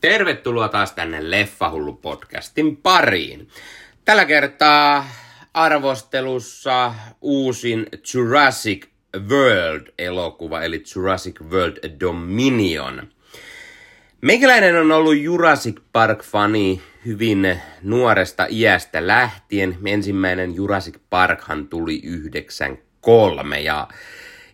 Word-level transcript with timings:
Tervetuloa 0.00 0.68
taas 0.68 0.92
tänne 0.92 1.30
Leffahullu 1.30 1.92
podcastin 1.92 2.76
pariin. 2.76 3.48
Tällä 4.04 4.24
kertaa 4.24 5.08
arvostelussa 5.54 6.94
uusin 7.20 7.86
Jurassic 8.14 8.86
World-elokuva, 9.28 10.62
eli 10.62 10.82
Jurassic 10.94 11.40
World 11.40 12.00
Dominion. 12.00 13.08
Meikäläinen 14.20 14.76
on 14.76 14.92
ollut 14.92 15.18
Jurassic 15.18 15.80
Park-fani 15.92 16.82
hyvin 17.06 17.60
nuoresta 17.82 18.46
iästä 18.50 19.06
lähtien. 19.06 19.78
Ensimmäinen 19.86 20.54
Jurassic 20.54 20.98
Parkhan 21.10 21.68
tuli 21.68 22.00
93 22.04 23.60
ja 23.60 23.88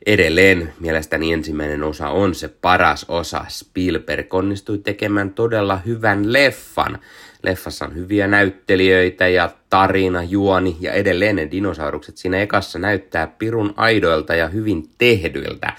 edelleen 0.07 0.73
mielestäni 0.80 1.32
ensimmäinen 1.32 1.82
osa 1.82 2.09
on 2.09 2.34
se 2.34 2.48
paras 2.48 3.07
osa. 3.09 3.45
Spielberg 3.48 4.34
onnistui 4.34 4.79
tekemään 4.79 5.30
todella 5.30 5.77
hyvän 5.86 6.32
leffan. 6.32 6.99
Leffassa 7.43 7.85
on 7.85 7.95
hyviä 7.95 8.26
näyttelijöitä 8.26 9.29
ja 9.29 9.50
tarina, 9.71 10.22
juoni 10.22 10.76
ja 10.81 10.93
edelleen 10.93 11.36
ne 11.36 11.50
dinosaurukset 11.50 12.17
siinä 12.17 12.39
ekassa 12.39 12.79
näyttää 12.79 13.26
pirun 13.26 13.75
aidoilta 13.76 14.35
ja 14.35 14.48
hyvin 14.48 14.90
tehdyiltä. 14.98 15.72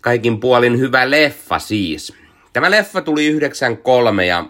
Kaikin 0.00 0.40
puolin 0.40 0.78
hyvä 0.78 1.10
leffa 1.10 1.58
siis. 1.58 2.14
Tämä 2.52 2.70
leffa 2.70 3.00
tuli 3.00 3.26
93 3.26 4.26
ja 4.26 4.44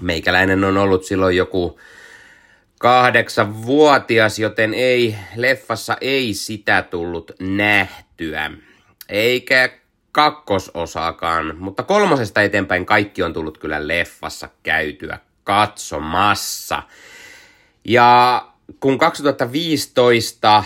meikäläinen 0.00 0.64
on 0.64 0.76
ollut 0.76 1.04
silloin 1.04 1.36
joku 1.36 1.78
kahdeksan 2.82 3.66
vuotias, 3.66 4.38
joten 4.38 4.74
ei, 4.74 5.16
leffassa 5.36 5.96
ei 6.00 6.34
sitä 6.34 6.82
tullut 6.82 7.32
nähtyä. 7.40 8.50
Eikä 9.08 9.70
kakkososaakaan, 10.12 11.56
mutta 11.58 11.82
kolmosesta 11.82 12.42
eteenpäin 12.42 12.86
kaikki 12.86 13.22
on 13.22 13.32
tullut 13.32 13.58
kyllä 13.58 13.88
leffassa 13.88 14.48
käytyä 14.62 15.18
katsomassa. 15.44 16.82
Ja 17.84 18.42
kun 18.80 18.98
2015 18.98 20.64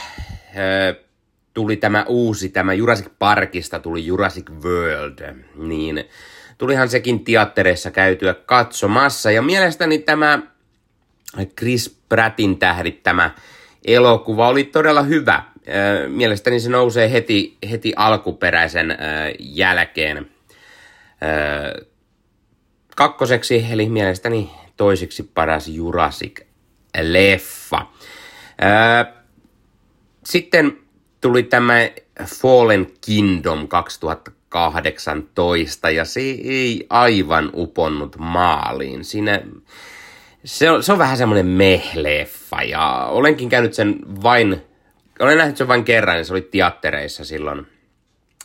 tuli 1.55 1.77
tämä 1.77 2.05
uusi, 2.09 2.49
tämä 2.49 2.75
Jurassic 2.75 3.09
Parkista 3.19 3.81
tuli 3.81 4.07
Jurassic 4.07 4.51
World, 4.51 5.35
niin 5.55 6.05
tulihan 6.59 6.89
sekin 6.89 7.25
teattereissa 7.25 7.91
käytyä 7.91 8.35
katsomassa. 8.35 9.31
Ja 9.31 9.43
mielestäni 9.43 9.99
tämä 9.99 10.56
Chris 11.59 12.01
Prattin 12.09 12.59
tähdittämä 12.59 13.31
elokuva 13.85 14.49
oli 14.49 14.65
todella 14.65 15.03
hyvä. 15.03 15.43
Mielestäni 16.09 16.61
se 16.61 16.71
nousee 16.71 17.13
heti, 17.13 17.57
heti 17.71 17.93
alkuperäisen 17.97 18.99
jälkeen 19.39 20.31
kakkoseksi, 22.97 23.67
eli 23.71 23.89
mielestäni 23.89 24.51
toiseksi 24.77 25.23
paras 25.23 25.69
Jurassic-leffa. 25.69 27.87
Sitten 30.25 30.79
tuli 31.21 31.43
tämä 31.43 31.75
Fallen 32.25 32.87
Kingdom 33.07 33.69
2018, 33.69 35.91
ja 35.91 36.05
se 36.05 36.21
ei 36.21 36.87
aivan 36.91 37.51
uponnut 37.55 38.17
maaliin. 38.19 39.05
Siinä 39.05 39.41
se 40.47 40.71
on, 40.71 40.83
se 40.83 40.93
on 40.93 40.99
vähän 40.99 41.17
semmoinen 41.17 41.47
mehleffa 41.47 42.63
ja 42.63 43.07
olenkin 43.11 43.49
käynyt 43.49 43.75
sen 43.75 43.97
vain, 44.23 44.63
olen 45.21 45.39
nähnyt 45.39 45.57
sen 45.57 45.69
vain 45.69 45.85
kerran 45.85 46.19
ja 46.19 46.25
se 46.25 46.33
oli 46.33 46.43
teattereissa 46.43 47.25
silloin 47.25 47.67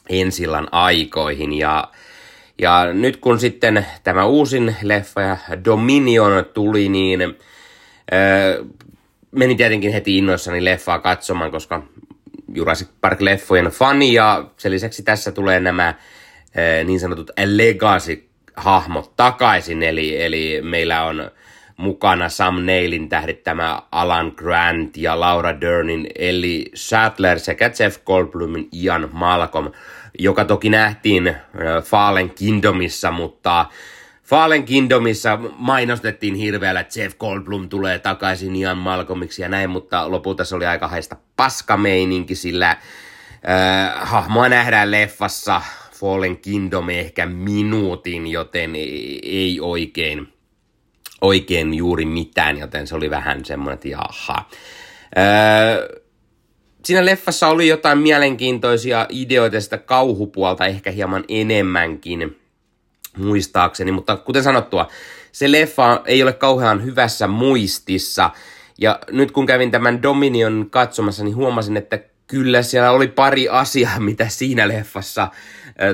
ensillan 0.10 0.68
aikoihin 0.72 1.54
ja, 1.54 1.92
ja 2.58 2.94
nyt 2.94 3.18
kun 3.18 3.40
sitten 3.40 3.86
tämä 4.04 4.26
uusin 4.26 4.76
leffa 4.82 5.22
ja 5.22 5.38
Dominion 5.66 6.46
tuli, 6.54 6.90
niin 6.90 7.22
öö, 8.14 8.64
menin 9.32 9.58
tietenkin 9.58 9.94
heti 9.94 10.18
innoissani 10.18 10.66
leffaa 10.66 11.00
katsomaan, 11.00 11.52
koska 11.52 11.84
Jurassic 12.54 12.88
Park-leffojen 13.02 13.72
fani 13.72 14.14
ja 14.14 14.46
sen 14.58 14.72
lisäksi 14.72 15.04
tässä 15.04 15.32
tulee 15.32 15.60
nämä 15.60 15.94
öö, 16.58 16.84
niin 16.84 17.00
sanotut 17.00 17.32
legacy-hahmot 17.46 19.16
takaisin, 19.16 19.84
eli, 19.84 20.22
eli 20.22 20.60
meillä 20.62 21.04
on 21.04 21.32
mukana 21.82 22.30
Sam 22.30 22.66
Neilin 22.66 23.10
tähdittämä 23.10 23.82
Alan 23.92 24.34
Grant 24.36 24.98
ja 24.98 25.20
Laura 25.20 25.62
Dernin 25.62 26.08
Ellie 26.16 26.66
Sattler 26.74 27.40
sekä 27.40 27.72
Jeff 27.80 28.06
Goldblumin 28.06 28.70
Ian 28.74 29.10
Malcolm, 29.12 29.72
joka 30.20 30.46
toki 30.46 30.70
nähtiin 30.70 31.28
äh, 31.28 31.36
Fallen 31.84 32.30
Kingdomissa, 32.30 33.12
mutta 33.12 33.66
Fallen 34.24 34.64
Kingdomissa 34.64 35.40
mainostettiin 35.58 36.36
hirveällä, 36.36 36.80
että 36.80 37.00
Jeff 37.00 37.18
Goldblum 37.18 37.70
tulee 37.70 38.00
takaisin 38.00 38.56
Ian 38.56 38.78
Malcolmiksi 38.78 39.42
ja 39.42 39.50
näin, 39.50 39.70
mutta 39.70 40.12
lopulta 40.12 40.46
se 40.46 40.56
oli 40.56 40.66
aika 40.66 40.88
haista 40.88 41.16
paskameininki, 41.36 42.36
sillä 42.36 42.70
äh, 42.70 42.78
hahmoa 44.02 44.50
nähdään 44.50 44.92
leffassa 44.92 45.62
Fallen 46.00 46.38
Kingdom 46.38 46.90
ehkä 46.90 47.26
minuutin, 47.26 48.28
joten 48.28 48.76
ei 49.24 49.60
oikein 49.62 50.34
oikein 51.22 51.74
juuri 51.74 52.06
mitään, 52.06 52.58
joten 52.58 52.88
se 52.88 52.96
oli 52.96 53.10
vähän 53.10 53.46
semmoinen, 53.46 53.74
että 53.74 53.88
jaha. 53.88 54.50
Öö, 55.18 56.02
siinä 56.86 57.06
leffassa 57.06 57.48
oli 57.48 57.68
jotain 57.68 57.98
mielenkiintoisia 57.98 59.06
ideoita 59.10 59.62
sitä 59.62 59.78
kauhupuolta, 59.78 60.66
ehkä 60.66 60.92
hieman 60.92 61.24
enemmänkin 61.28 62.38
muistaakseni, 63.18 63.92
mutta 63.92 64.18
kuten 64.18 64.44
sanottua, 64.44 64.88
se 65.32 65.52
leffa 65.52 66.02
ei 66.06 66.24
ole 66.24 66.34
kauhean 66.34 66.84
hyvässä 66.84 67.28
muistissa, 67.28 68.30
ja 68.78 69.00
nyt 69.12 69.32
kun 69.32 69.46
kävin 69.46 69.72
tämän 69.72 70.04
Dominion 70.04 70.68
katsomassa, 70.70 71.24
niin 71.24 71.36
huomasin, 71.36 71.78
että 71.78 72.00
kyllä 72.32 72.62
siellä 72.62 72.92
oli 72.92 73.08
pari 73.08 73.50
asiaa, 73.50 74.00
mitä 74.10 74.30
siinä 74.30 74.68
leffassa 74.68 75.28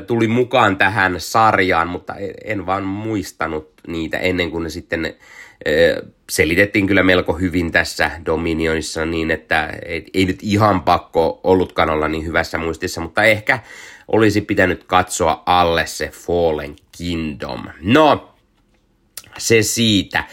tuli 0.08 0.28
mukaan 0.28 0.78
tähän 0.78 1.16
sarjaan, 1.18 1.88
mutta 1.88 2.16
en 2.46 2.66
vaan 2.66 2.84
muistanut 2.84 3.74
niitä 3.88 4.18
ennen 4.18 4.52
kuin 4.52 4.64
ne 4.64 4.70
sitten 4.70 5.16
selitettiin 6.30 6.88
kyllä 6.88 7.04
melko 7.04 7.34
hyvin 7.34 7.72
tässä 7.72 8.12
Dominionissa 8.26 9.06
niin, 9.06 9.32
että 9.32 9.74
ei 10.14 10.26
nyt 10.26 10.40
ihan 10.42 10.82
pakko 10.82 11.40
ollutkaan 11.44 11.90
olla 11.90 12.08
niin 12.08 12.26
hyvässä 12.26 12.58
muistissa, 12.58 13.02
mutta 13.02 13.24
ehkä 13.24 13.60
olisi 14.08 14.42
pitänyt 14.42 14.84
katsoa 14.84 15.44
alle 15.46 15.86
se 15.86 16.08
Fallen 16.08 16.76
Kingdom. 16.98 17.64
No, 17.82 18.34
se 19.38 19.62
siitä. 19.62 20.24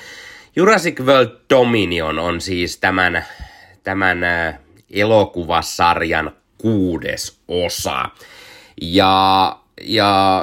Jurassic 0.56 1.00
World 1.00 1.30
Dominion 1.50 2.18
on 2.18 2.40
siis 2.40 2.76
tämän, 2.76 3.24
tämän 3.82 4.18
elokuvasarjan 4.94 6.32
kuudes 6.58 7.40
osa. 7.48 8.10
Ja, 8.82 9.56
ja 9.80 10.42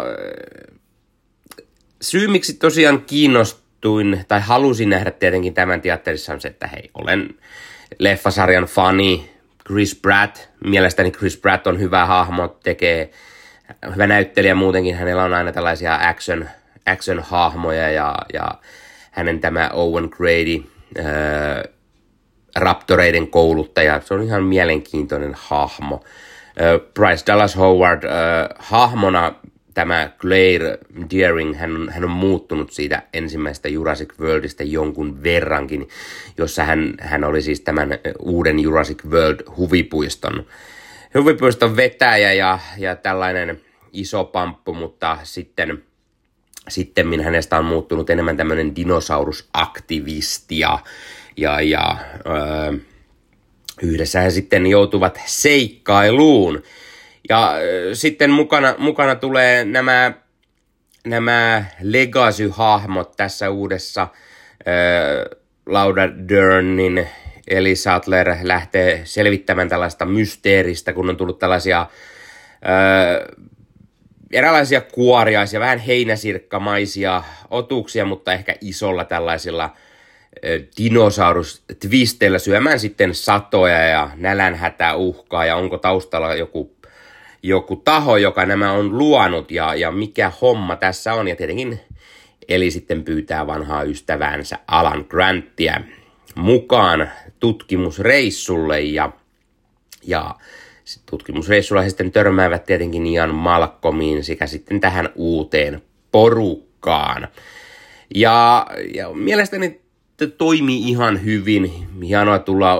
syy, 2.02 2.28
miksi 2.28 2.54
tosiaan 2.54 3.02
kiinnostuin 3.02 4.26
tai 4.28 4.42
halusin 4.42 4.90
nähdä 4.90 5.12
tietenkin 5.12 5.54
tämän 5.54 5.82
teatterissa 5.82 6.34
on 6.34 6.42
se, 6.42 6.48
että 6.48 6.68
hei, 6.68 6.90
olen 6.94 7.30
leffasarjan 8.00 8.64
fani, 8.64 9.32
Chris 9.68 9.96
Pratt, 9.96 10.38
mielestäni 10.66 11.12
Chris 11.12 11.38
Pratt 11.38 11.68
on 11.68 11.80
hyvä 11.80 12.06
hahmo, 12.06 12.48
tekee 12.48 13.12
hyvä 13.94 14.08
näyttelijä 14.08 14.56
muutenkin, 14.56 14.96
hänellä 14.96 15.24
on 15.24 15.34
aina 15.34 15.52
tällaisia 15.52 15.96
action, 15.96 16.50
action-hahmoja 16.86 17.92
ja, 17.92 18.16
ja 18.34 18.52
hänen 19.12 19.40
tämä 19.40 19.70
Owen 19.74 20.10
Grady, 20.12 20.64
ää, 20.98 21.64
Raptoreiden 22.56 23.28
kouluttaja, 23.28 24.02
se 24.02 24.14
on 24.14 24.24
ihan 24.24 24.44
mielenkiintoinen 24.44 25.32
hahmo. 25.38 26.04
Bryce 26.94 27.24
Dallas 27.28 27.58
Howard 27.58 28.04
hahmona 28.60 29.34
tämä 29.74 30.12
Claire 30.20 30.78
Deering, 31.12 31.58
hän, 31.58 31.90
hän 31.90 32.04
on 32.04 32.10
muuttunut 32.10 32.72
siitä 32.72 33.04
ensimmäisestä 33.14 33.70
Jurassic 33.70 34.20
Worldista 34.20 34.64
jonkun 34.64 35.24
verrankin, 35.24 35.90
jossa 36.38 36.64
hän, 36.64 36.94
hän 37.00 37.24
oli 37.24 37.42
siis 37.42 37.62
tämän 37.62 37.90
uuden 38.20 38.60
Jurassic 38.60 39.06
World 39.06 39.40
huvipuiston, 39.58 40.46
huvipuiston 41.14 41.76
vetäjä 41.76 42.34
ja, 42.34 42.60
ja 42.78 42.96
tällainen 42.96 43.62
iso 43.94 44.24
pamppu, 44.24 44.74
mutta 44.74 45.18
sitten 45.24 45.84
sitten 46.70 47.24
hänestä 47.24 47.58
on 47.58 47.66
muuttunut 47.66 48.10
enemmän 48.10 48.38
tämmöinen 48.38 48.76
dinosaurusaktivisti 48.76 50.60
ja, 50.60 50.80
ja, 51.38 51.62
ja 51.62 51.98
öö, 52.26 52.78
yhdessä 53.82 54.22
he 54.22 54.30
sitten 54.30 54.68
joutuvat 54.68 55.22
seikkailuun. 55.26 56.64
Ja 57.30 57.54
sitten 57.94 58.30
mukana, 58.30 58.76
mukana 58.78 59.16
tulee 59.16 59.66
nämä, 59.66 60.12
nämä 61.08 61.66
legacy-hahmot 61.82 63.16
tässä 63.18 63.50
uudessa 63.50 64.02
äh, 64.02 64.10
Laura 65.66 66.10
Dernin 66.30 67.08
eli 67.48 67.76
Sattler 67.76 68.36
lähtee 68.42 69.02
selvittämään 69.04 69.70
tällaista 69.70 70.06
mysteeristä, 70.06 70.94
kun 70.94 71.10
on 71.10 71.18
tullut 71.18 71.40
tällaisia 71.40 71.82
äh, 71.82 71.88
eräänlaisia 74.32 74.82
kuoriaisia, 74.82 75.60
vähän 75.60 75.80
heinäsirkkamaisia 75.80 77.24
otuksia, 77.50 78.06
mutta 78.06 78.34
ehkä 78.34 78.56
isolla 78.62 79.06
tällaisilla 79.06 79.76
dinosaurus-twisteillä 80.78 82.40
syömään 82.40 82.80
sitten 82.80 83.16
satoja 83.16 83.80
ja 83.80 84.10
nälänhätä 84.16 84.96
uhkaa 84.96 85.46
ja 85.46 85.56
onko 85.56 85.78
taustalla 85.78 86.36
joku, 86.36 86.76
joku 87.44 87.76
taho, 87.76 88.18
joka 88.18 88.46
nämä 88.46 88.72
on 88.72 88.98
luonut 88.98 89.52
ja, 89.52 89.76
ja 89.76 89.92
mikä 89.92 90.32
homma 90.42 90.76
tässä 90.76 91.14
on. 91.14 91.28
Ja 91.28 91.36
tietenkin 91.36 91.80
Eli 92.52 92.72
sitten 92.72 93.04
pyytää 93.04 93.48
vanhaa 93.48 93.84
ystäväänsä 93.84 94.60
Alan 94.68 95.06
Grantia 95.10 95.82
mukaan 96.36 97.12
tutkimusreissulle 97.40 98.82
ja, 98.82 99.12
ja 100.04 100.36
tutkimusreissulla 101.06 101.82
he 101.82 101.90
sitten 101.90 102.12
törmäävät 102.12 102.66
tietenkin 102.66 103.08
Ian 103.08 103.36
Malcolmiin 103.36 104.24
sekä 104.24 104.48
sitten 104.48 104.80
tähän 104.80 105.10
uuteen 105.16 105.82
porukkaan. 106.12 107.28
Ja, 108.16 108.68
ja 108.94 109.14
mielestäni 109.14 109.82
toimii 110.28 110.90
ihan 110.90 111.26
hyvin. 111.26 111.88
Hienoa 112.04 112.40
tulla 112.40 112.78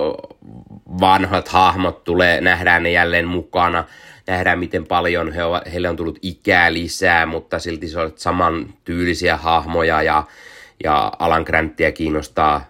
vanhat 1.00 1.48
hahmot 1.48 2.04
tulee, 2.04 2.40
nähdään 2.40 2.82
ne 2.82 2.90
jälleen 2.90 3.28
mukana. 3.28 3.84
Nähdään, 4.26 4.58
miten 4.58 4.86
paljon 4.86 5.32
he 5.32 5.44
ovat, 5.44 5.72
heille 5.72 5.88
on 5.88 5.96
tullut 5.96 6.18
ikää 6.22 6.72
lisää, 6.72 7.26
mutta 7.26 7.58
silti 7.58 7.88
se 7.88 8.00
on 8.00 8.12
saman 8.16 8.74
tyylisiä 8.84 9.36
hahmoja 9.36 10.02
ja, 10.02 10.24
ja 10.84 11.12
Alan 11.18 11.42
Granttia 11.42 11.92
kiinnostaa, 11.92 12.64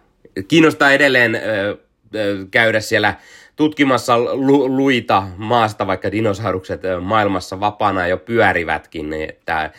kiinnostaa 0.49 0.93
edelleen 0.93 1.35
ö, 1.35 1.79
ö, 2.15 2.47
käydä 2.51 2.81
siellä 2.81 3.15
tutkimassa 3.57 4.19
lu, 4.19 4.77
luita 4.77 5.29
maasta, 5.37 5.87
vaikka 5.87 6.13
dinosaurukset 6.13 6.81
maailmassa 7.01 7.61
vapaana 7.61 8.07
jo 8.07 8.17
pyörivätkin, 8.17 9.13
että 9.13 9.71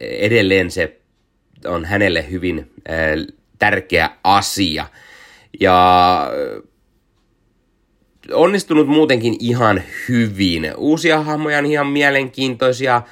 edelleen 0.00 0.70
se 0.70 1.00
on 1.64 1.84
hänelle 1.84 2.30
hyvin 2.30 2.70
tärkeä 3.64 4.10
asia. 4.24 4.86
Ja 5.60 6.30
onnistunut 8.32 8.88
muutenkin 8.88 9.36
ihan 9.40 9.82
hyvin. 10.08 10.72
Uusia 10.76 11.22
hahmoja 11.22 11.58
on 11.58 11.66
ihan 11.66 11.86
mielenkiintoisia. 11.86 13.02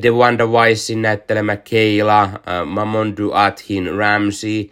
The 0.00 0.10
Wonder 0.10 0.46
Wisein 0.46 1.02
näyttelemä 1.02 1.56
Keila, 1.56 2.30
Mamondu 2.66 3.30
Athin 3.32 3.94
Ramsey, 3.94 4.70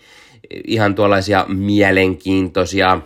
ihan 0.67 0.94
tuollaisia 0.94 1.44
mielenkiintoisia 1.49 3.00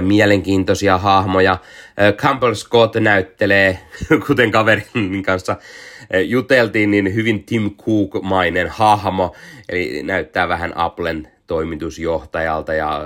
mielenkiintoisia 0.00 0.98
hahmoja. 0.98 1.58
Campbell 2.16 2.54
Scott 2.54 2.96
näyttelee, 2.96 3.78
kuten 4.26 4.50
kaverin 4.50 5.22
kanssa 5.22 5.56
juteltiin, 6.24 6.90
niin 6.90 7.14
hyvin 7.14 7.44
Tim 7.44 7.70
Cook-mainen 7.70 8.68
hahmo, 8.68 9.34
eli 9.68 10.02
näyttää 10.02 10.48
vähän 10.48 10.72
Applen 10.76 11.28
toimitusjohtajalta 11.46 12.74
ja 12.74 13.00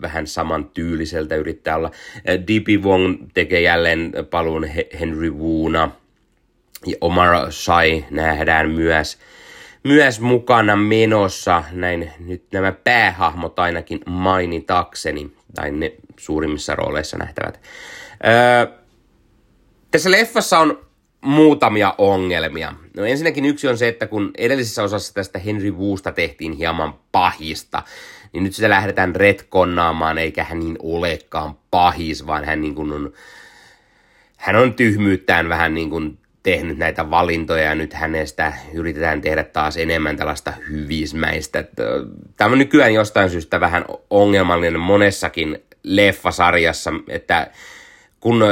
vähän 0.00 0.26
saman 0.26 0.70
tyyliseltä 0.74 1.36
yrittää 1.36 1.76
olla. 1.76 1.90
D.P. 2.26 2.84
Wong 2.84 3.16
tekee 3.34 3.60
jälleen 3.60 4.12
paluun 4.30 4.64
Henry 5.00 5.30
Woona. 5.30 5.90
Ja 6.86 6.96
Omar 7.00 7.52
Sai 7.52 8.04
nähdään 8.10 8.70
myös, 8.70 9.18
myös 9.84 10.20
mukana 10.20 10.76
menossa, 10.76 11.64
näin 11.72 12.10
nyt 12.18 12.44
nämä 12.52 12.72
päähahmot 12.72 13.58
ainakin 13.58 14.00
mainitakseni, 14.06 15.32
tai 15.54 15.70
ne 15.70 15.92
suurimmissa 16.18 16.74
rooleissa 16.74 17.18
nähtävät. 17.18 17.60
Öö, 18.26 18.66
tässä 19.90 20.10
leffassa 20.10 20.58
on 20.58 20.85
muutamia 21.20 21.94
ongelmia. 21.98 22.72
No 22.96 23.04
ensinnäkin 23.04 23.44
yksi 23.44 23.68
on 23.68 23.78
se, 23.78 23.88
että 23.88 24.06
kun 24.06 24.30
edellisessä 24.38 24.82
osassa 24.82 25.14
tästä 25.14 25.38
Henry 25.38 25.70
Woosta 25.70 26.12
tehtiin 26.12 26.52
hieman 26.52 26.94
pahista, 27.12 27.82
niin 28.32 28.44
nyt 28.44 28.54
sitä 28.54 28.68
lähdetään 28.68 29.16
retkonnaamaan, 29.16 30.18
eikä 30.18 30.44
hän 30.44 30.58
niin 30.58 30.76
olekaan 30.82 31.58
pahis, 31.70 32.26
vaan 32.26 32.44
hän 32.44 32.60
niin 32.60 32.74
kuin 32.74 32.92
on, 32.92 33.12
hän 34.36 34.56
on 34.56 34.74
tyhmyyttään 34.74 35.48
vähän 35.48 35.74
niin 35.74 35.90
kuin 35.90 36.18
tehnyt 36.42 36.78
näitä 36.78 37.10
valintoja 37.10 37.64
ja 37.64 37.74
nyt 37.74 37.92
hänestä 37.92 38.52
yritetään 38.74 39.20
tehdä 39.20 39.44
taas 39.44 39.76
enemmän 39.76 40.16
tällaista 40.16 40.52
hyvismäistä. 40.68 41.64
Tämä 42.36 42.52
on 42.52 42.58
nykyään 42.58 42.94
jostain 42.94 43.30
syystä 43.30 43.60
vähän 43.60 43.84
ongelmallinen 44.10 44.80
monessakin 44.80 45.58
leffasarjassa, 45.82 46.92
että 47.08 47.50
kun 48.20 48.42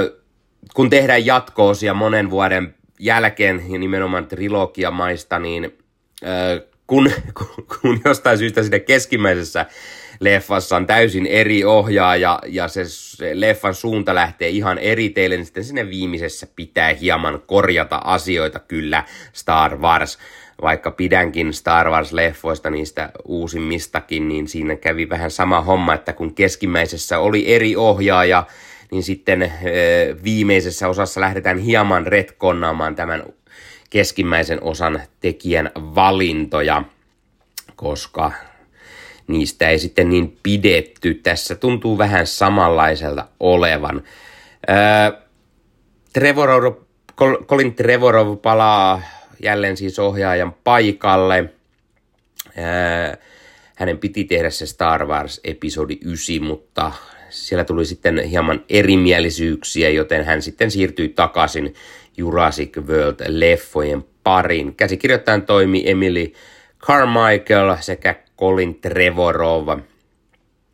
kun 0.75 0.91
tehdään 0.91 1.27
jatkoosia 1.27 1.95
monen 1.95 2.31
vuoden 2.31 2.75
jälkeen 2.99 3.63
ja 3.69 3.79
nimenomaan 3.79 4.27
trilogiamaista, 4.27 5.39
niin 5.39 5.79
äh, 6.25 6.69
kun, 6.87 7.11
kun, 7.39 7.67
kun 7.81 8.01
jostain 8.05 8.39
syystä 8.39 8.63
siinä 8.63 8.79
keskimmäisessä 8.79 9.67
leffassa 10.21 10.77
on 10.77 10.87
täysin 10.87 11.27
eri 11.27 11.65
ohjaaja 11.65 12.39
ja 12.47 12.69
se, 12.69 12.85
se 12.87 13.41
leffan 13.41 13.75
suunta 13.75 14.15
lähtee 14.15 14.49
ihan 14.49 14.79
eri 14.79 15.11
teille, 15.11 15.37
niin 15.37 15.45
sitten 15.45 15.65
sinne 15.65 15.91
viimeisessä 15.91 16.47
pitää 16.57 16.93
hieman 16.93 17.43
korjata 17.47 17.97
asioita 17.97 18.59
kyllä 18.59 19.05
Star 19.33 19.77
Wars. 19.77 20.19
Vaikka 20.63 20.91
pidänkin 20.91 21.55
Star 21.55 21.87
Wars-leffoista 21.87 22.71
niistä 22.71 23.11
uusimmistakin, 23.25 24.29
niin 24.29 24.49
siinä 24.49 24.77
kävi 24.77 25.09
vähän 25.09 25.31
sama 25.31 25.61
homma, 25.61 25.95
että 25.95 26.13
kun 26.13 26.35
keskimmäisessä 26.35 27.19
oli 27.19 27.55
eri 27.55 27.77
ohjaaja, 27.77 28.47
niin 28.91 29.03
sitten 29.03 29.53
viimeisessä 30.25 30.89
osassa 30.89 31.21
lähdetään 31.21 31.59
hieman 31.59 32.07
retkonnaamaan 32.07 32.97
tämän 32.97 33.23
keskimmäisen 33.91 34.63
osan 34.63 35.03
tekijän 35.21 35.71
valintoja, 35.75 36.83
koska 37.77 38.33
niistä 39.27 39.69
ei 39.69 39.79
sitten 39.79 40.11
niin 40.11 40.39
pidetty. 40.43 41.15
Tässä 41.15 41.55
tuntuu 41.55 41.99
vähän 41.99 42.27
samanlaiselta 42.27 43.29
olevan. 43.41 44.03
Trevorov, 46.13 46.75
Colin 47.47 47.75
Trevorov 47.75 48.39
palaa 48.39 49.03
jälleen 49.43 49.77
siis 49.77 49.99
ohjaajan 49.99 50.55
paikalle. 50.65 51.51
hänen 53.75 53.99
piti 53.99 54.25
tehdä 54.25 54.51
se 54.51 54.67
Star 54.67 55.07
Wars 55.07 55.41
episodi 55.45 55.99
9, 56.05 56.43
mutta 56.43 56.93
siellä 57.35 57.65
tuli 57.65 57.85
sitten 57.85 58.19
hieman 58.19 58.65
erimielisyyksiä, 58.69 59.91
joten 59.91 60.25
hän 60.25 60.43
sitten 60.43 60.71
siirtyi 60.71 61.09
takaisin 61.09 61.75
Jurassic 62.17 62.77
World-leffojen 62.77 64.05
pariin. 64.23 64.77
Käsikirjoittajan 64.77 65.43
toimi 65.43 65.83
Emily 65.87 66.33
Carmichael 66.79 67.77
sekä 67.81 68.15
Colin 68.39 68.81
Trevorov 68.81 69.69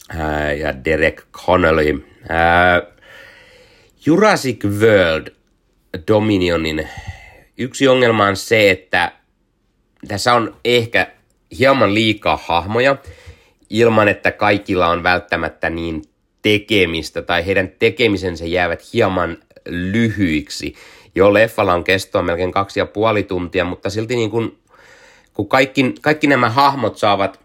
ää, 0.09 0.53
ja 0.53 0.85
Derek 0.85 1.23
Connolly. 1.33 2.07
Ää, 2.29 2.83
Jurassic 4.07 4.65
World 4.65 5.27
Dominionin 6.09 6.89
yksi 7.59 7.89
ongelma 7.89 8.27
on 8.27 8.37
se, 8.37 8.71
että 8.71 9.13
tässä 10.09 10.35
on 10.35 10.57
ehkä 10.65 11.13
hieman 11.59 11.95
liikaa 11.95 12.39
hahmoja, 12.45 12.97
ilman 13.71 14.09
että 14.09 14.33
kaikilla 14.33 14.89
on 14.89 15.03
välttämättä 15.03 15.71
niin 15.71 16.03
tekemistä 16.43 17.23
tai 17.23 17.47
heidän 17.47 17.73
tekemisensä 17.79 18.45
jäävät 18.45 18.83
hieman 18.93 19.37
lyhyiksi. 19.69 20.75
Jo 21.15 21.33
leffalla 21.35 21.75
on 21.75 21.85
kestoa 21.85 22.23
melkein 22.23 22.53
kaksi 22.53 22.81
ja 22.81 22.87
puoli 22.87 23.23
tuntia, 23.23 23.65
mutta 23.65 23.91
silti 23.91 24.17
niin 24.17 24.31
kuin, 24.31 24.59
kun 25.35 25.49
kaikki, 25.49 25.95
kaikki 26.01 26.27
nämä 26.27 26.51
hahmot 26.51 26.99
saavat 26.99 27.41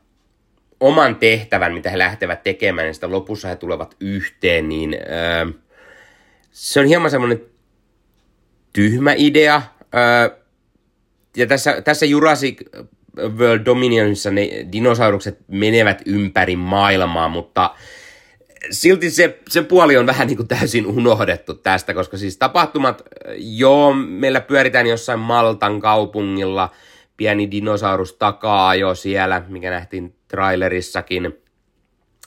oman 0.79 1.15
tehtävän, 1.15 1.73
mitä 1.73 1.89
he 1.89 1.97
lähtevät 1.97 2.43
tekemään, 2.43 2.85
niin 2.85 2.95
sitä 2.95 3.11
lopussa 3.11 3.47
he 3.47 3.55
tulevat 3.55 3.95
yhteen, 3.99 4.69
niin 4.69 4.93
öö, 4.93 5.45
se 6.51 6.79
on 6.79 6.85
hieman 6.85 7.11
semmoinen 7.11 7.41
tyhmä 8.73 9.13
idea. 9.17 9.61
Öö, 9.95 10.37
ja 11.37 11.47
tässä, 11.47 11.81
tässä 11.81 12.05
Jurassic 12.05 12.61
World 13.37 13.65
Dominionissa 13.65 14.31
ne 14.31 14.49
dinosaurukset 14.71 15.39
menevät 15.47 16.01
ympäri 16.05 16.55
maailmaa, 16.55 17.29
mutta 17.29 17.75
silti 18.71 19.11
se, 19.11 19.39
se 19.49 19.61
puoli 19.61 19.97
on 19.97 20.05
vähän 20.05 20.27
niin 20.27 20.37
kuin 20.37 20.47
täysin 20.47 20.85
unohdettu 20.85 21.53
tästä, 21.53 21.93
koska 21.93 22.17
siis 22.17 22.37
tapahtumat, 22.37 23.01
joo, 23.37 23.93
meillä 23.93 24.41
pyöritään 24.41 24.87
jossain 24.87 25.19
Maltan 25.19 25.79
kaupungilla, 25.79 26.69
pieni 27.17 27.51
dinosaurus 27.51 28.13
takaa 28.13 28.75
jo 28.75 28.95
siellä, 28.95 29.41
mikä 29.47 29.69
nähtiin 29.69 30.15
trailerissakin, 30.27 31.37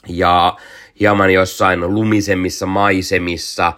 ja 0.09 0.57
hieman 1.01 1.31
jossain 1.31 1.95
lumisemmissa 1.95 2.67
maisemissa, 2.67 3.73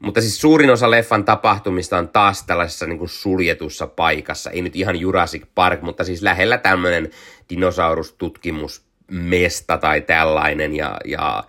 mutta 0.00 0.20
siis 0.20 0.40
suurin 0.40 0.70
osa 0.70 0.90
leffan 0.90 1.24
tapahtumista 1.24 1.98
on 1.98 2.08
taas 2.08 2.42
tällaisessa 2.42 2.86
niin 2.86 2.98
kuin 2.98 3.08
suljetussa 3.08 3.86
paikassa. 3.86 4.50
Ei 4.50 4.62
nyt 4.62 4.76
ihan 4.76 5.00
Jurassic 5.00 5.42
Park, 5.54 5.82
mutta 5.82 6.04
siis 6.04 6.22
lähellä 6.22 6.58
tämmöinen 6.58 7.10
dinosaurustutkimusmesta 7.50 9.78
tai 9.78 10.00
tällainen. 10.00 10.76
Ja, 10.76 10.96
ja 11.04 11.44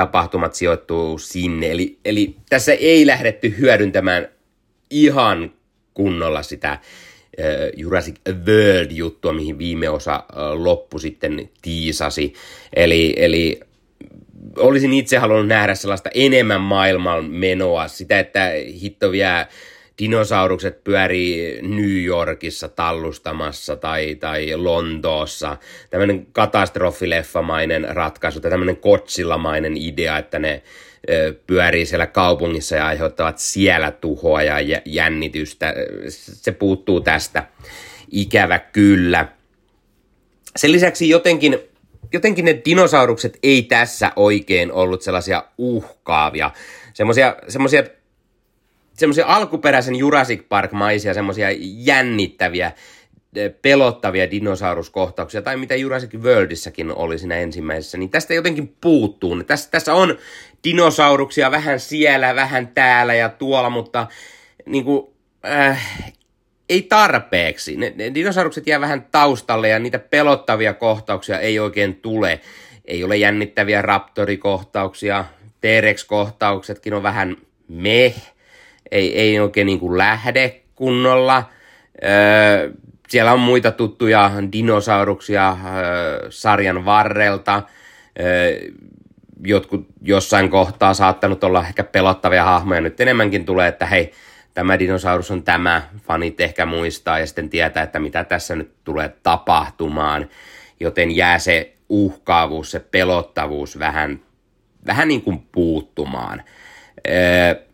tapahtumat 0.00 0.54
sijoittuu 0.54 1.18
sinne. 1.18 1.70
Eli, 1.70 1.98
eli 2.04 2.36
tässä 2.48 2.72
ei 2.72 3.06
lähdetty 3.06 3.54
hyödyntämään 3.58 4.28
ihan 4.90 5.52
kunnolla 5.94 6.42
sitä 6.42 6.78
Jurassic 7.76 8.16
World-juttua, 8.46 9.32
mihin 9.32 9.58
viime 9.58 9.88
osa 9.88 10.24
loppu 10.54 10.98
sitten 10.98 11.50
tiisasi. 11.62 12.32
Eli, 12.76 13.14
eli 13.16 13.60
olisin 14.56 14.92
itse 14.92 15.18
halunnut 15.18 15.48
nähdä 15.48 15.74
sellaista 15.74 16.10
enemmän 16.14 16.60
maailman 16.60 17.24
menoa, 17.24 17.88
sitä, 17.88 18.18
että 18.18 18.50
hitto 18.82 19.12
vielä 19.12 19.46
dinosaurukset 20.00 20.84
pyörii 20.84 21.62
New 21.62 22.04
Yorkissa 22.04 22.68
tallustamassa 22.68 23.76
tai, 23.76 24.14
tai 24.14 24.56
Lontoossa. 24.56 25.56
Tämmöinen 25.90 26.26
katastrofileffamainen 26.32 27.96
ratkaisu 27.96 28.40
tai 28.40 28.50
tämmöinen 28.50 28.76
kotsilamainen 28.76 29.76
idea, 29.76 30.18
että 30.18 30.38
ne 30.38 30.62
pyörii 31.46 31.86
siellä 31.86 32.06
kaupungissa 32.06 32.76
ja 32.76 32.86
aiheuttavat 32.86 33.38
siellä 33.38 33.90
tuhoa 33.90 34.42
ja 34.42 34.80
jännitystä. 34.84 35.74
Se 36.08 36.52
puuttuu 36.52 37.00
tästä. 37.00 37.46
Ikävä 38.10 38.58
kyllä. 38.58 39.28
Sen 40.56 40.72
lisäksi 40.72 41.08
jotenkin, 41.08 41.58
jotenkin 42.12 42.44
ne 42.44 42.60
dinosaurukset 42.64 43.38
ei 43.42 43.62
tässä 43.62 44.12
oikein 44.16 44.72
ollut 44.72 45.02
sellaisia 45.02 45.44
uhkaavia. 45.58 46.50
Semmoisia, 46.94 47.36
semmoisia 49.00 49.26
alkuperäisen 49.26 49.96
Jurassic 49.96 50.48
Park-maisia, 50.48 51.14
semmoisia 51.14 51.48
jännittäviä, 51.60 52.72
eh, 53.36 53.52
pelottavia 53.62 54.30
dinosauruskohtauksia, 54.30 55.42
tai 55.42 55.56
mitä 55.56 55.76
Jurassic 55.76 56.14
Worldissakin 56.14 56.92
oli 56.92 57.18
siinä 57.18 57.36
ensimmäisessä, 57.36 57.98
niin 57.98 58.10
tästä 58.10 58.34
jotenkin 58.34 58.76
puuttuu. 58.80 59.44
Tässä, 59.44 59.70
tässä 59.70 59.94
on 59.94 60.18
dinosauruksia 60.64 61.50
vähän 61.50 61.80
siellä, 61.80 62.34
vähän 62.34 62.68
täällä 62.68 63.14
ja 63.14 63.28
tuolla, 63.28 63.70
mutta 63.70 64.06
niin 64.66 64.84
kuin, 64.84 65.06
äh, 65.46 66.12
ei 66.68 66.82
tarpeeksi. 66.82 67.76
Ne, 67.76 67.92
ne 67.96 68.14
dinosaurukset 68.14 68.66
jää 68.66 68.80
vähän 68.80 69.06
taustalle 69.10 69.68
ja 69.68 69.78
niitä 69.78 69.98
pelottavia 69.98 70.74
kohtauksia 70.74 71.38
ei 71.38 71.58
oikein 71.58 71.94
tule. 71.94 72.40
Ei 72.84 73.04
ole 73.04 73.16
jännittäviä 73.16 73.82
raptorikohtauksia, 73.82 75.24
T-Rex-kohtauksetkin 75.60 76.94
on 76.94 77.02
vähän 77.02 77.36
meh 77.68 78.32
ei, 78.90 79.18
ei 79.18 79.40
oikein 79.40 79.66
niin 79.66 79.80
kuin 79.80 79.98
lähde 79.98 80.60
kunnolla. 80.74 81.50
Öö, 82.04 82.70
siellä 83.08 83.32
on 83.32 83.40
muita 83.40 83.70
tuttuja 83.70 84.30
dinosauruksia 84.52 85.56
öö, 85.64 86.26
sarjan 86.30 86.84
varrelta. 86.84 87.62
Öö, 88.20 88.58
jotkut 89.44 89.86
jossain 90.02 90.50
kohtaa 90.50 90.94
saattanut 90.94 91.44
olla 91.44 91.64
ehkä 91.66 91.84
pelottavia 91.84 92.44
hahmoja. 92.44 92.80
Nyt 92.80 93.00
enemmänkin 93.00 93.44
tulee, 93.44 93.68
että 93.68 93.86
hei, 93.86 94.12
tämä 94.54 94.78
dinosaurus 94.78 95.30
on 95.30 95.42
tämä, 95.42 95.82
fanit 96.06 96.40
ehkä 96.40 96.66
muistaa 96.66 97.18
ja 97.18 97.26
sitten 97.26 97.50
tietää, 97.50 97.82
että 97.82 97.98
mitä 97.98 98.24
tässä 98.24 98.56
nyt 98.56 98.72
tulee 98.84 99.14
tapahtumaan. 99.22 100.28
Joten 100.80 101.16
jää 101.16 101.38
se 101.38 101.76
uhkaavuus, 101.88 102.70
se 102.70 102.80
pelottavuus 102.80 103.78
vähän, 103.78 104.20
vähän 104.86 105.08
niin 105.08 105.22
kuin 105.22 105.42
puuttumaan. 105.52 106.42
Öö, 107.08 107.69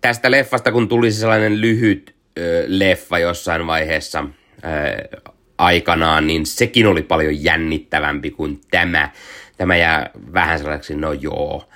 tästä 0.00 0.30
leffasta, 0.30 0.72
kun 0.72 0.88
tuli 0.88 1.12
sellainen 1.12 1.60
lyhyt 1.60 2.14
ö, 2.38 2.64
leffa 2.66 3.18
jossain 3.18 3.66
vaiheessa 3.66 4.24
ö, 4.24 5.18
aikanaan, 5.58 6.26
niin 6.26 6.46
sekin 6.46 6.86
oli 6.86 7.02
paljon 7.02 7.44
jännittävämpi 7.44 8.30
kuin 8.30 8.60
tämä. 8.70 9.10
Tämä 9.56 9.76
jää 9.76 10.10
vähän 10.32 10.58
sellaiseksi, 10.58 10.94
no 10.94 11.12
joo. 11.12 11.68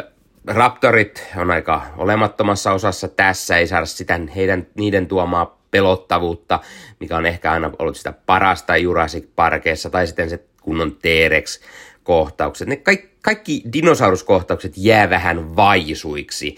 Ö, 0.00 0.10
Raptorit 0.46 1.26
on 1.36 1.50
aika 1.50 1.82
olemattomassa 1.96 2.72
osassa 2.72 3.08
tässä, 3.08 3.56
ei 3.56 3.66
saada 3.66 3.86
sitä 3.86 4.20
heidän, 4.36 4.66
niiden 4.74 5.06
tuomaa 5.06 5.58
pelottavuutta, 5.70 6.60
mikä 7.00 7.16
on 7.16 7.26
ehkä 7.26 7.52
aina 7.52 7.70
ollut 7.78 7.96
sitä 7.96 8.12
parasta 8.26 8.76
Jurassic 8.76 9.26
Parkeissa, 9.36 9.90
tai 9.90 10.06
sitten 10.06 10.30
se 10.30 10.44
kunnon 10.62 10.92
T-Rex 10.92 11.60
kohtaukset. 12.02 12.68
Ne 12.68 12.76
kaikki, 12.76 13.08
kaikki 13.22 13.62
dinosauruskohtaukset 13.72 14.72
jää 14.76 15.10
vähän 15.10 15.56
vaisuiksi. 15.56 16.56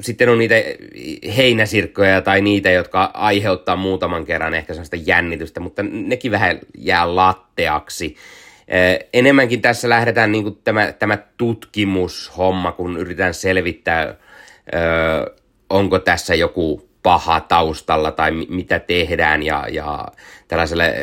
Sitten 0.00 0.28
on 0.28 0.38
niitä 0.38 0.54
heinäsirkkoja 1.36 2.22
tai 2.22 2.40
niitä, 2.40 2.70
jotka 2.70 3.10
aiheuttaa 3.14 3.76
muutaman 3.76 4.24
kerran 4.24 4.54
ehkä 4.54 4.72
sellaista 4.72 4.96
jännitystä, 4.96 5.60
mutta 5.60 5.82
nekin 5.82 6.32
vähän 6.32 6.58
jää 6.78 7.16
latteaksi. 7.16 8.16
Enemmänkin 9.12 9.62
tässä 9.62 9.88
lähdetään 9.88 10.32
niin 10.32 10.58
tämä, 10.64 10.92
tämä 10.92 11.18
tutkimushomma, 11.36 12.72
kun 12.72 12.96
yritetään 12.96 13.34
selvittää, 13.34 14.14
onko 15.70 15.98
tässä 15.98 16.34
joku 16.34 16.88
paha 17.02 17.40
taustalla 17.40 18.12
tai 18.12 18.30
mitä 18.30 18.78
tehdään 18.78 19.42
ja, 19.42 19.66
ja 19.70 20.06
tällaiselle 20.48 20.94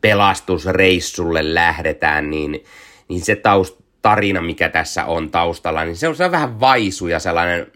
pelastusreissulle 0.00 1.54
lähdetään, 1.54 2.30
niin, 2.30 2.64
niin 3.08 3.20
se 3.20 3.36
taust, 3.36 3.78
tarina, 4.06 4.40
mikä 4.40 4.68
tässä 4.68 5.04
on 5.04 5.30
taustalla, 5.30 5.84
niin 5.84 5.96
se 5.96 6.08
on, 6.08 6.16
se 6.16 6.24
on 6.24 6.30
vähän 6.30 6.60
vaisu 6.60 7.06
ja 7.06 7.18
sellainen, 7.18 7.66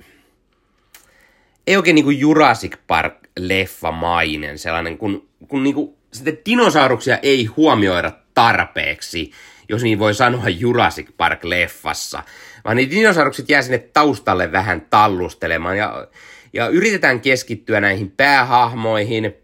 ei 1.67 1.77
oikein 1.77 1.95
niin 1.95 2.05
kuin 2.05 2.19
Jurassic 2.19 2.77
Park-leffamainen, 2.87 4.59
sellainen, 4.59 4.99
kun, 4.99 5.29
kun 5.49 5.63
niin 5.63 5.75
kuin, 5.75 5.95
sitten 6.13 6.39
dinosauruksia 6.47 7.19
ei 7.23 7.45
huomioida 7.45 8.13
tarpeeksi, 8.35 9.31
jos 9.69 9.83
niin 9.83 9.99
voi 9.99 10.15
sanoa 10.15 10.49
Jurassic 10.49 11.09
Park-leffassa, 11.17 12.23
vaan 12.65 12.77
niin 12.77 12.91
dinosaurukset 12.91 13.49
jää 13.49 13.63
sinne 13.63 13.79
taustalle 13.79 14.53
vähän 14.53 14.87
tallustelemaan 14.91 15.79
ja, 15.79 16.09
ja 16.53 16.69
yritetään 16.69 17.21
keskittyä 17.21 17.81
näihin 17.81 18.11
päähahmoihin– 18.11 19.33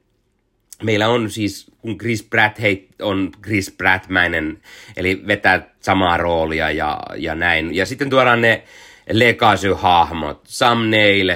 meillä 0.83 1.09
on 1.09 1.31
siis, 1.31 1.67
kun 1.87 1.99
Chris 1.99 2.23
Pratt 2.23 2.61
hei, 2.61 2.89
on 3.03 3.31
Chris 3.43 3.71
Prattmäinen, 3.71 4.59
eli 4.97 5.23
vetää 5.27 5.69
samaa 5.81 6.17
roolia 6.17 6.71
ja, 6.71 7.01
ja 7.17 7.35
näin. 7.35 7.75
Ja 7.75 7.87
sitten 7.87 8.11
tuodaan 8.11 8.41
ne 8.41 8.63
legacy-hahmot, 9.13 10.41
Sam 10.45 10.91
Neill, 10.91 11.31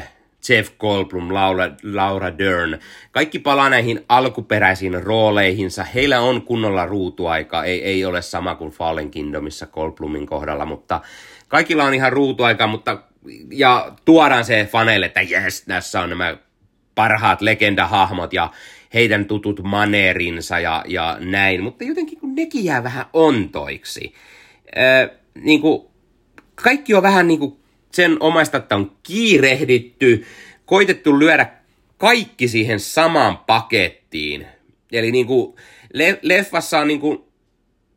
Jeff 0.48 0.78
Goldblum, 0.78 1.34
Laura, 1.34 1.64
Laura 1.92 2.38
Dern. 2.38 2.78
Kaikki 3.10 3.38
palaa 3.38 3.68
näihin 3.68 4.04
alkuperäisiin 4.08 5.02
rooleihinsa. 5.02 5.84
Heillä 5.84 6.20
on 6.20 6.42
kunnolla 6.42 6.86
ruutuaika. 6.86 7.64
Ei, 7.64 7.84
ei 7.84 8.04
ole 8.04 8.22
sama 8.22 8.54
kuin 8.54 8.70
Fallen 8.70 9.10
Kingdomissa 9.10 9.66
Goldblumin 9.66 10.26
kohdalla, 10.26 10.66
mutta 10.66 11.00
kaikilla 11.48 11.84
on 11.84 11.94
ihan 11.94 12.12
ruutuaika, 12.12 12.66
mutta 12.66 13.02
ja 13.50 13.92
tuodaan 14.04 14.44
se 14.44 14.68
faneille, 14.72 15.06
että 15.06 15.22
jes, 15.22 15.62
tässä 15.62 16.00
on 16.00 16.10
nämä 16.10 16.36
parhaat 16.94 17.40
legendahahmot 17.40 18.32
ja 18.32 18.50
heidän 18.94 19.24
tutut 19.24 19.62
maneerinsa 19.62 20.58
ja, 20.58 20.84
ja 20.88 21.16
näin, 21.20 21.62
mutta 21.62 21.84
jotenkin 21.84 22.20
kun 22.20 22.34
nekin 22.34 22.64
jää 22.64 22.82
vähän 22.82 23.06
ontoiksi. 23.12 24.14
Ö, 24.76 25.10
niin 25.34 25.60
kuin, 25.60 25.86
kaikki 26.54 26.94
on 26.94 27.02
vähän 27.02 27.26
niin 27.28 27.38
kuin 27.38 27.56
sen 27.92 28.16
omaista, 28.20 28.58
että 28.58 28.76
on 28.76 28.92
kiirehditty, 29.02 30.26
koitettu 30.64 31.18
lyödä 31.18 31.46
kaikki 31.98 32.48
siihen 32.48 32.80
samaan 32.80 33.38
pakettiin. 33.38 34.46
Eli 34.92 35.12
niin 35.12 35.26
kuin, 35.26 35.56
le- 35.92 36.18
leffassa 36.22 36.78
on 36.78 36.88
niin 36.88 37.00
kuin, 37.00 37.18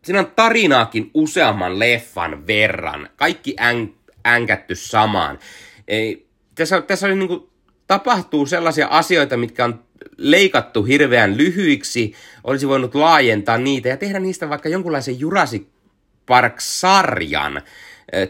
siinä 0.04 0.20
on 0.20 0.32
tarinaakin 0.36 1.12
useamman 1.14 1.80
leffan 1.80 2.48
verran. 2.48 3.10
Kaikki 3.16 3.56
än, 3.60 3.94
änkätty 4.26 4.76
samaan. 4.76 5.40
Ei, 5.88 6.28
tässä, 6.56 6.82
tässä 6.82 7.08
oli 7.08 7.16
niin 7.16 7.28
kuin, 7.28 7.50
tapahtuu 7.88 8.46
sellaisia 8.46 8.88
asioita, 8.88 9.38
mitkä 9.38 9.66
on 9.66 9.84
leikattu 10.18 10.84
hirveän 10.84 11.38
lyhyiksi, 11.38 12.14
olisi 12.44 12.68
voinut 12.68 12.96
laajentaa 12.96 13.58
niitä 13.58 13.90
ja 13.90 13.98
tehdä 13.98 14.20
niistä 14.20 14.50
vaikka 14.50 14.70
jonkunlaisen 14.70 15.20
Jurassic 15.20 15.64
Park-sarjan 16.26 17.62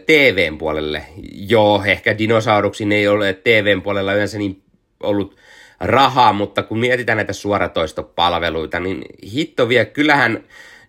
TVn 0.06 0.58
puolelle. 0.58 1.04
Joo, 1.32 1.82
ehkä 1.86 2.18
dinosauruksin 2.18 2.92
ei 2.92 3.08
ole 3.08 3.32
TVn 3.32 3.82
puolella 3.82 4.12
yleensä 4.12 4.38
niin 4.38 4.62
ollut 5.00 5.36
rahaa, 5.80 6.32
mutta 6.32 6.62
kun 6.62 6.78
mietitään 6.78 7.16
näitä 7.16 7.32
suoratoistopalveluita, 7.32 8.80
niin 8.80 9.04
hitto 9.32 9.68
vie, 9.68 9.84
kyllähän 9.84 10.44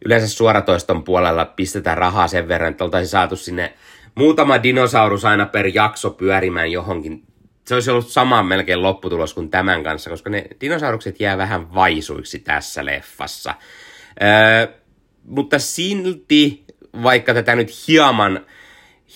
yleensä 0.05 0.27
suoratoiston 0.27 1.03
puolella 1.03 1.45
pistetään 1.45 1.97
rahaa 1.97 2.27
sen 2.27 2.47
verran, 2.47 2.71
että 2.71 2.83
oltaisiin 2.83 3.09
saatu 3.09 3.35
sinne 3.35 3.73
muutama 4.15 4.63
dinosaurus 4.63 5.25
aina 5.25 5.45
per 5.45 5.71
jakso 5.73 6.09
pyörimään 6.09 6.71
johonkin 6.71 7.23
se 7.67 7.73
olisi 7.73 7.91
ollut 7.91 8.09
sama 8.09 8.43
melkein 8.43 8.81
lopputulos 8.81 9.33
kuin 9.33 9.49
tämän 9.49 9.83
kanssa, 9.83 10.09
koska 10.09 10.29
ne 10.29 10.45
dinosaurukset 10.61 11.19
jää 11.19 11.37
vähän 11.37 11.73
vaisuiksi 11.73 12.39
tässä 12.39 12.85
leffassa. 12.85 13.55
Öö, 14.23 14.67
mutta 15.23 15.59
silti, 15.59 16.63
vaikka 17.03 17.33
tätä 17.33 17.55
nyt 17.55 17.87
hieman, 17.87 18.45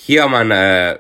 hieman 0.08 0.52
öö, 0.52 1.00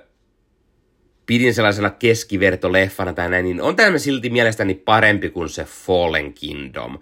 pidin 1.25 1.53
sellaisena 1.53 1.89
keskivertoleffana 1.89 3.13
tai 3.13 3.29
näin, 3.29 3.45
niin 3.45 3.61
on 3.61 3.75
tämä 3.75 3.97
silti 3.97 4.29
mielestäni 4.29 4.73
parempi 4.73 5.29
kuin 5.29 5.49
se 5.49 5.63
Fallen 5.63 6.33
Kingdom, 6.33 6.99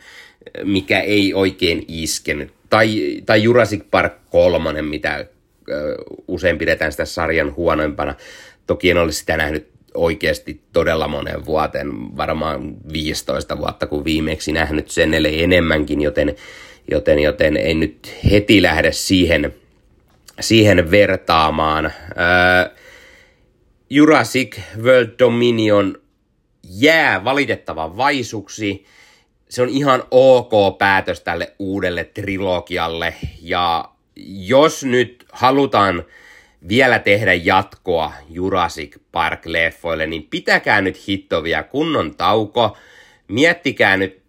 mikä 0.63 1.00
ei 1.00 1.34
oikein 1.34 1.86
iskenyt. 1.88 2.54
Tai, 2.70 3.22
tai 3.25 3.44
Jurassic 3.44 3.84
Park 3.92 4.13
3, 4.30 4.82
mitä 4.82 5.25
öö, 5.70 5.96
usein 6.27 6.58
pidetään 6.58 6.92
sitä 6.92 7.06
sarjan 7.06 7.56
huonoimpana. 7.56 8.16
Toki 8.68 8.89
en 8.89 8.98
ole 8.98 9.12
sitä 9.12 9.38
nähnyt 9.38 9.76
oikeasti 9.98 10.62
todella 10.74 11.08
monen 11.08 11.46
vuoteen, 11.46 12.18
varmaan 12.18 12.75
15 12.94 13.58
vuotta, 13.58 13.88
kun 13.88 14.06
viimeksi 14.06 14.51
nähnyt 14.51 14.89
sen, 14.89 15.13
eli 15.13 15.44
enemmänkin, 15.44 16.01
joten, 16.01 16.36
joten, 16.92 17.20
joten 17.20 17.58
ei 17.58 17.74
nyt 17.74 18.16
heti 18.32 18.62
lähde 18.62 18.92
siihen, 18.92 19.54
siihen 20.39 20.92
vertaamaan. 20.92 21.86
Öö, 21.86 22.75
Jurassic 23.89 24.60
World 24.82 25.10
Dominion 25.20 25.98
jää 26.63 27.24
valitettavan 27.24 27.98
vaisuksi. 27.98 28.86
Se 29.50 29.62
on 29.62 29.70
ihan 29.70 30.04
ok 30.12 30.77
päätös 30.77 31.22
tälle 31.22 31.54
uudelle 31.60 32.04
trilogialle. 32.04 33.13
Ja 33.42 33.89
jos 34.30 34.84
nyt 34.84 35.25
halutaan 35.32 36.04
vielä 36.68 37.00
tehdä 37.00 37.34
jatkoa 37.34 38.14
Jurassic 38.30 38.98
Park-leffoille, 39.12 40.08
niin 40.08 40.28
pitäkää 40.30 40.82
nyt 40.82 41.08
hittovia 41.08 41.64
kunnon 41.64 42.16
tauko. 42.16 42.78
Miettikää 43.28 43.98
nyt 43.98 44.22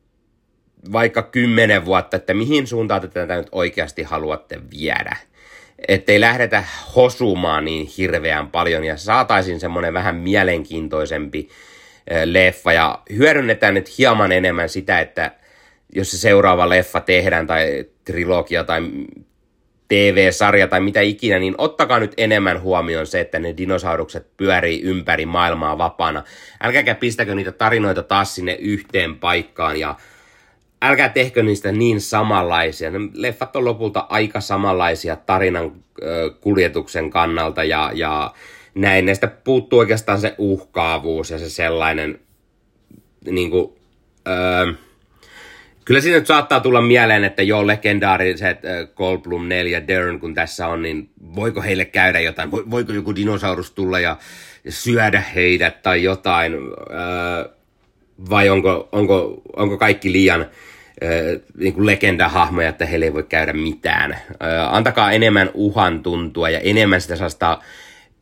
vaikka 0.93 1.23
kymmenen 1.23 1.85
vuotta, 1.85 2.17
että 2.17 2.35
mihin 2.35 2.67
suuntaan 2.67 3.01
tätä 3.01 3.37
nyt 3.37 3.49
oikeasti 3.53 4.03
haluatte 4.03 4.59
viedä. 4.71 5.17
Ettei 5.89 6.21
lähdetä 6.21 6.65
hosumaan 6.97 7.65
niin 7.65 7.87
hirveän 7.87 8.49
paljon 8.49 8.85
ja 8.85 8.97
saataisiin 8.97 9.61
semmoinen 9.61 9.95
vähän 9.95 10.17
mielenkiintoisempi 10.17 11.49
leffa 12.25 12.73
ja 12.73 13.03
hyödynnetään 13.17 13.75
nyt 13.75 13.99
hieman 13.99 14.33
enemmän 14.33 14.69
sitä, 14.69 15.01
että 15.01 15.31
jos 15.95 16.11
se 16.11 16.19
seuraava 16.19 16.69
leffa 16.69 17.01
tehdään 17.01 17.47
tai 17.47 17.85
trilogia 18.05 18.65
tai 18.65 18.81
TV-sarja 19.89 20.69
tai 20.69 20.81
mitä 20.81 21.01
ikinä, 21.01 21.39
niin 21.39 21.55
ottakaa 21.59 21.99
nyt 21.99 22.15
enemmän 22.17 22.61
huomioon 22.61 23.07
se, 23.07 23.21
että 23.21 23.39
ne 23.39 23.57
dinosaurukset 23.57 24.37
pyörii 24.37 24.83
ympäri 24.83 25.27
maailmaa 25.27 25.79
vapaana. 25.79 26.25
Älkääkä 26.61 26.95
pistäkö 26.95 27.35
niitä 27.35 27.53
tarinoita 27.53 28.03
taas 28.03 28.35
sinne 28.35 28.55
yhteen 28.55 29.17
paikkaan 29.17 29.81
ja 29.81 29.95
älkää 30.83 31.09
tehkö 31.09 31.43
niistä 31.43 31.73
niin 31.73 32.01
samanlaisia. 32.01 32.91
Ne 32.91 32.99
leffat 33.15 33.57
on 33.57 33.65
lopulta 33.65 34.07
aika 34.09 34.41
samanlaisia 34.41 35.17
tarinan 35.17 35.73
kuljetuksen 36.41 37.11
kannalta 37.11 37.65
ja, 37.65 37.91
ja 37.95 38.35
näin. 38.75 39.07
Näistä 39.07 39.27
puuttuu 39.27 39.79
oikeastaan 39.79 40.21
se 40.21 40.35
uhkaavuus 40.39 41.31
ja 41.31 41.39
se 41.39 41.51
sellainen 41.51 42.21
niin 43.31 43.51
kuin, 43.51 43.73
öö, 44.29 44.73
Kyllä 45.89 46.01
siinä 46.01 46.19
nyt 46.19 46.27
saattaa 46.27 46.61
tulla 46.61 46.81
mieleen, 46.81 47.25
että 47.25 47.43
joo, 47.43 47.67
legendaariset 47.67 48.59
Goldblum 48.95 49.49
4 49.49 49.87
Dern, 49.89 50.21
kun 50.21 50.35
tässä 50.35 50.67
on, 50.67 50.83
niin 50.83 51.11
voiko 51.35 51.63
heille 51.63 51.85
käydä 51.85 52.21
jotain? 52.21 52.51
Voiko 52.51 52.93
joku 52.93 53.15
dinosaurus 53.15 53.71
tulla 53.71 54.01
ja 54.01 54.17
syödä 54.69 55.23
heidät 55.35 55.83
tai 55.83 56.03
jotain? 56.03 56.53
vai 58.31 58.49
onko, 58.49 58.89
onko, 58.93 59.43
onko 59.57 59.79
kaikki 59.79 60.13
liian 60.13 60.47
niin 61.59 61.75
kuin 61.75 61.87
legendahahmoja, 61.87 62.69
että 62.69 62.87
heille 62.87 63.05
ei 63.05 63.15
voi 63.15 63.23
käydä 63.23 63.53
mitään? 63.53 64.19
antakaa 64.71 65.13
enemmän 65.13 65.51
uhan 65.55 66.03
tuntua 66.03 66.51
ja 66.51 66.61
enemmän 66.61 67.01
sitä 67.01 67.17
sellaista 67.17 67.59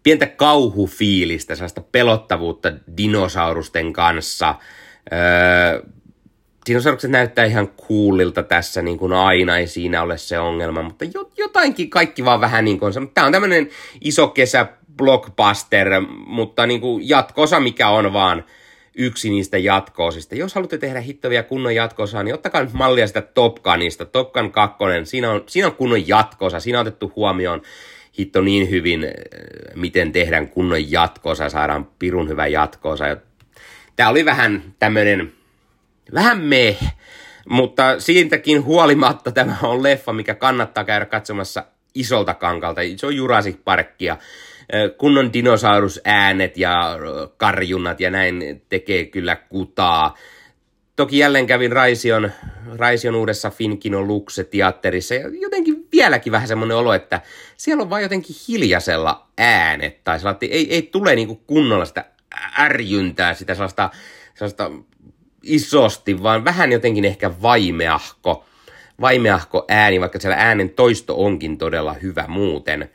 pientä 0.02 0.26
kauhufiilistä, 0.26 1.54
sellaista 1.54 1.80
pelottavuutta 1.92 2.72
dinosaurusten 2.96 3.92
kanssa– 3.92 4.54
dinosaurukset 6.66 7.10
näyttää 7.10 7.44
ihan 7.44 7.68
coolilta 7.68 8.42
tässä 8.42 8.82
niin 8.82 8.98
kuin 8.98 9.12
aina, 9.12 9.58
ei 9.58 9.66
siinä 9.66 10.02
ole 10.02 10.18
se 10.18 10.38
ongelma, 10.38 10.82
mutta 10.82 11.04
jotainkin 11.36 11.90
kaikki 11.90 12.24
vaan 12.24 12.40
vähän 12.40 12.64
niin 12.64 12.78
kuin 12.78 12.98
on. 12.98 13.10
Tämä 13.14 13.26
on 13.26 13.32
tämmöinen 13.32 13.68
iso 14.00 14.28
kesä 14.28 14.66
blockbuster, 14.96 15.88
mutta 16.26 16.66
niin 16.66 16.80
kuin 16.80 17.08
jatkosa, 17.08 17.60
mikä 17.60 17.88
on 17.88 18.12
vaan 18.12 18.44
yksi 18.94 19.30
niistä 19.30 19.58
jatkoosista. 19.58 20.34
Jos 20.34 20.54
haluatte 20.54 20.78
tehdä 20.78 21.00
hittovia 21.00 21.42
kunnon 21.42 21.74
jatkoosaa, 21.74 22.22
niin 22.22 22.34
ottakaa 22.34 22.62
nyt 22.62 22.72
mallia 22.72 23.06
sitä 23.06 23.22
Top 23.22 23.62
Gunista. 23.62 24.04
Top 24.04 24.32
Gun 24.32 24.52
2, 24.52 24.76
siinä 25.04 25.30
on, 25.30 25.42
siinä 25.46 25.66
on 25.66 25.74
kunnon 25.74 26.08
jatkoosa. 26.08 26.60
Siinä 26.60 26.80
on 26.80 26.86
otettu 26.86 27.12
huomioon 27.16 27.62
hitto 28.18 28.40
niin 28.40 28.70
hyvin, 28.70 29.04
eh, 29.04 29.12
miten 29.74 30.12
tehdään 30.12 30.48
kunnon 30.48 30.90
jatkoosa 30.90 31.44
ja 31.44 31.50
saadaan 31.50 31.88
pirun 31.98 32.28
hyvä 32.28 32.46
jatkoosa. 32.46 33.16
Tämä 33.96 34.08
oli 34.08 34.24
vähän 34.24 34.62
tämmöinen 34.78 35.32
vähän 36.14 36.38
meh, 36.38 36.78
mutta 37.48 38.00
siitäkin 38.00 38.64
huolimatta 38.64 39.32
tämä 39.32 39.56
on 39.62 39.82
leffa, 39.82 40.12
mikä 40.12 40.34
kannattaa 40.34 40.84
käydä 40.84 41.06
katsomassa 41.06 41.64
isolta 41.94 42.34
kankalta. 42.34 42.80
Se 42.96 43.06
on 43.06 43.16
Jurassic 43.16 43.56
Parkia. 43.64 44.16
Kunnon 44.98 45.32
dinosaurusäänet 45.32 46.58
ja 46.58 46.98
karjunnat 47.36 48.00
ja 48.00 48.10
näin 48.10 48.62
tekee 48.68 49.04
kyllä 49.04 49.36
kutaa. 49.36 50.16
Toki 50.96 51.18
jälleen 51.18 51.46
kävin 51.46 51.72
Raision, 51.72 52.30
Raision 52.76 53.14
uudessa 53.14 53.50
Finkino 53.50 54.02
Luxe-teatterissa 54.02 55.14
ja 55.14 55.28
jotenkin 55.40 55.88
vieläkin 55.92 56.32
vähän 56.32 56.48
semmoinen 56.48 56.76
olo, 56.76 56.92
että 56.92 57.20
siellä 57.56 57.82
on 57.82 57.90
vain 57.90 58.02
jotenkin 58.02 58.36
hiljaisella 58.48 59.28
äänet 59.38 60.04
tai 60.04 60.18
sellaista, 60.18 60.46
ei, 60.46 60.74
ei 60.74 60.82
tule 60.82 61.14
niinku 61.14 61.34
kunnolla 61.34 61.84
sitä 61.84 62.04
ärjyntää, 62.58 63.34
sitä 63.34 63.54
sellaista, 63.54 63.90
sellaista 64.34 64.70
isosti, 65.46 66.22
vaan 66.22 66.44
vähän 66.44 66.72
jotenkin 66.72 67.04
ehkä 67.04 67.30
vaimeahko, 67.42 68.44
vaimeahko 69.00 69.64
ääni, 69.68 70.00
vaikka 70.00 70.20
siellä 70.20 70.36
äänen 70.36 70.70
toisto 70.70 71.24
onkin 71.24 71.58
todella 71.58 71.92
hyvä 71.92 72.24
muuten. 72.28 72.90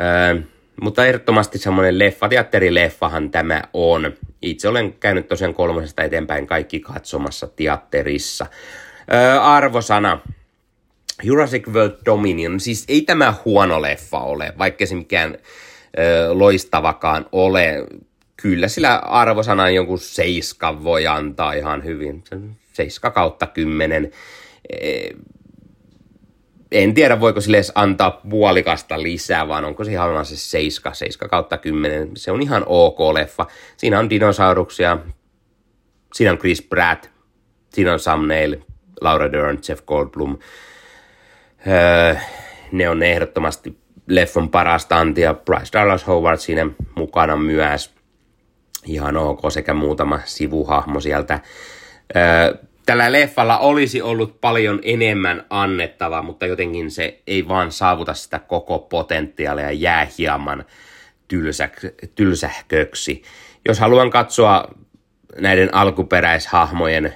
Öö, 0.00 0.42
mutta 0.80 1.06
ehdottomasti 1.06 1.58
semmoinen 1.58 1.98
leffa, 1.98 2.28
teatterileffahan 2.28 3.30
tämä 3.30 3.62
on. 3.72 4.12
Itse 4.42 4.68
olen 4.68 4.92
käynyt 4.92 5.28
tosiaan 5.28 5.54
kolmosesta 5.54 6.02
eteenpäin 6.02 6.46
kaikki 6.46 6.80
katsomassa 6.80 7.48
teatterissa. 7.56 8.46
Öö, 9.12 9.40
arvosana. 9.40 10.20
Jurassic 11.22 11.68
World 11.68 11.96
Dominion, 12.06 12.60
siis 12.60 12.84
ei 12.88 13.02
tämä 13.02 13.34
huono 13.44 13.82
leffa 13.82 14.18
ole, 14.20 14.52
vaikka 14.58 14.86
se 14.86 14.94
mikään 14.94 15.38
ö, 15.98 16.28
loistavakaan 16.32 17.26
ole 17.32 17.86
kyllä 18.42 18.68
sillä 18.68 18.96
arvosanan 18.96 19.74
jonkun 19.74 19.98
seiska 19.98 20.84
voi 20.84 21.06
antaa 21.06 21.52
ihan 21.52 21.84
hyvin. 21.84 22.24
Seiska 22.72 23.10
kautta 23.10 23.46
kymmenen. 23.46 24.10
E, 24.70 25.08
en 26.72 26.94
tiedä, 26.94 27.20
voiko 27.20 27.40
sille 27.40 27.56
edes 27.56 27.72
antaa 27.74 28.20
puolikasta 28.30 29.02
lisää, 29.02 29.48
vaan 29.48 29.64
onko 29.64 29.84
se 29.84 29.92
ihan 29.92 30.26
se 30.26 30.36
seiska, 30.36 30.94
seiska 30.94 31.28
kautta 31.28 31.58
kymmenen. 31.58 32.10
Se 32.16 32.30
on 32.30 32.42
ihan 32.42 32.62
ok 32.66 33.00
leffa. 33.12 33.46
Siinä 33.76 33.98
on 33.98 34.10
dinosauruksia, 34.10 34.98
siinä 36.14 36.30
on 36.32 36.38
Chris 36.38 36.62
Pratt, 36.62 37.06
siinä 37.72 37.92
on 37.92 38.00
Sam 38.00 38.28
Neill, 38.28 38.54
Laura 39.00 39.32
Dern, 39.32 39.58
Jeff 39.68 39.84
Goldblum. 39.86 40.38
Öö, 41.66 42.14
ne 42.72 42.88
on 42.88 43.02
ehdottomasti 43.02 43.78
leffon 44.08 44.50
parasta 44.50 44.98
antia. 44.98 45.34
Bryce 45.34 45.78
Dallas 45.78 46.06
Howard 46.06 46.38
siinä 46.38 46.66
mukana 46.96 47.36
myös 47.36 47.97
ihan 48.86 49.16
ok 49.16 49.40
sekä 49.50 49.74
muutama 49.74 50.20
sivuhahmo 50.24 51.00
sieltä. 51.00 51.40
Tällä 52.86 53.12
leffalla 53.12 53.58
olisi 53.58 54.02
ollut 54.02 54.40
paljon 54.40 54.80
enemmän 54.82 55.46
annettavaa, 55.50 56.22
mutta 56.22 56.46
jotenkin 56.46 56.90
se 56.90 57.22
ei 57.26 57.48
vaan 57.48 57.72
saavuta 57.72 58.14
sitä 58.14 58.38
koko 58.38 58.78
potentiaalia 58.78 59.64
ja 59.64 59.72
jää 59.72 60.08
hieman 60.18 60.64
tylsä, 61.28 61.68
tylsähköksi. 62.14 63.22
Jos 63.68 63.80
haluan 63.80 64.10
katsoa 64.10 64.74
näiden 65.40 65.74
alkuperäishahmojen 65.74 67.14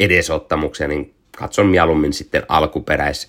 edesottamuksia, 0.00 0.88
niin 0.88 1.14
katson 1.38 1.66
mieluummin 1.66 2.12
sitten 2.12 2.42
alkuperäis 2.48 3.28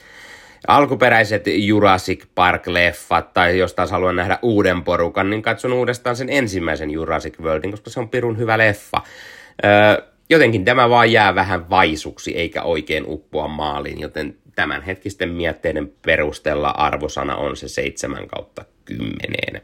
alkuperäiset 0.68 1.44
Jurassic 1.48 2.26
Park-leffat, 2.36 3.34
tai 3.34 3.58
jos 3.58 3.74
taas 3.74 3.92
haluan 3.92 4.16
nähdä 4.16 4.40
uuden 4.42 4.84
porukan, 4.84 5.30
niin 5.30 5.42
katson 5.42 5.74
uudestaan 5.74 6.16
sen 6.16 6.30
ensimmäisen 6.30 6.92
Jurassic 6.92 7.40
Worldin, 7.40 7.72
koska 7.72 7.90
se 7.90 8.00
on 8.00 8.10
pirun 8.10 8.38
hyvä 8.38 8.58
leffa. 8.58 9.02
Öö, 9.66 10.08
jotenkin 10.30 10.66
tämä 10.66 10.90
vaan 10.90 11.12
jää 11.12 11.36
vähän 11.36 11.70
vaisuksi, 11.70 12.38
eikä 12.38 12.62
oikein 12.62 13.04
uppoa 13.08 13.48
maaliin, 13.48 14.00
joten 14.00 14.36
tämänhetkisten 14.56 15.30
mietteiden 15.30 15.92
perusteella 16.06 16.70
arvosana 16.70 17.36
on 17.36 17.58
se 17.58 17.68
7 17.68 18.28
kautta 18.28 18.66
10. 18.86 19.62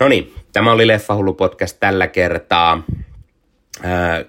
No 0.00 0.08
niin, 0.08 0.34
tämä 0.52 0.72
oli 0.72 0.86
Leffahullu 0.86 1.34
podcast 1.34 1.76
tällä 1.80 2.06
kertaa. 2.06 2.82
Öö, 3.84 4.24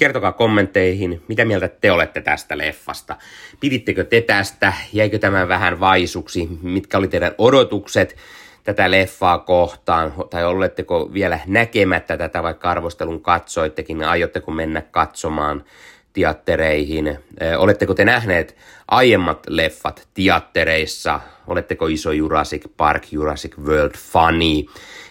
Kertokaa 0.00 0.32
kommentteihin, 0.32 1.22
mitä 1.28 1.44
mieltä 1.44 1.68
te 1.68 1.92
olette 1.92 2.20
tästä 2.20 2.58
leffasta. 2.58 3.16
Pidittekö 3.60 4.04
te 4.04 4.20
tästä? 4.20 4.72
Jäikö 4.92 5.18
tämä 5.18 5.48
vähän 5.48 5.80
vaisuksi? 5.80 6.48
Mitkä 6.62 6.98
oli 6.98 7.08
teidän 7.08 7.34
odotukset 7.38 8.16
tätä 8.64 8.90
leffaa 8.90 9.38
kohtaan? 9.38 10.12
Tai 10.30 10.44
oletteko 10.44 11.10
vielä 11.12 11.38
näkemättä 11.46 12.16
tätä, 12.16 12.42
vaikka 12.42 12.70
arvostelun 12.70 13.22
katsoittekin? 13.22 14.04
Aiotteko 14.04 14.50
mennä 14.50 14.82
katsomaan 14.90 15.64
teattereihin. 16.12 17.18
Oletteko 17.58 17.94
te 17.94 18.04
nähneet 18.04 18.56
aiemmat 18.88 19.46
leffat 19.48 20.08
teattereissa? 20.14 21.20
Oletteko 21.46 21.86
iso 21.86 22.12
Jurassic 22.12 22.64
Park, 22.76 23.12
Jurassic 23.12 23.58
World 23.58 23.96
fani? 23.98 24.66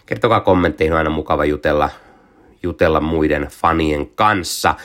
Kertokaa 0.06 0.42
kommentteihin, 0.42 0.94
on 0.94 0.98
aina 0.98 1.10
mukava 1.10 1.46
jutella, 1.46 1.90
jutella 2.64 3.00
muiden 3.00 3.48
fanien 3.52 4.08
kanssa 4.08 4.76